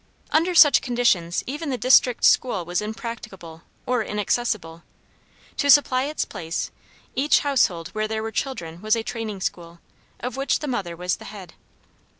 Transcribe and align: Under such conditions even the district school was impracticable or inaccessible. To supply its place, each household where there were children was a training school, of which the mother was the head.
Under 0.31 0.55
such 0.55 0.81
conditions 0.81 1.43
even 1.45 1.69
the 1.69 1.77
district 1.77 2.23
school 2.25 2.65
was 2.65 2.81
impracticable 2.81 3.61
or 3.85 4.01
inaccessible. 4.03 4.81
To 5.57 5.69
supply 5.69 6.05
its 6.05 6.25
place, 6.25 6.71
each 7.13 7.41
household 7.41 7.89
where 7.89 8.07
there 8.07 8.23
were 8.23 8.31
children 8.31 8.81
was 8.81 8.95
a 8.95 9.03
training 9.03 9.41
school, 9.41 9.79
of 10.19 10.37
which 10.37 10.57
the 10.57 10.67
mother 10.67 10.95
was 10.95 11.17
the 11.17 11.25
head. 11.25 11.53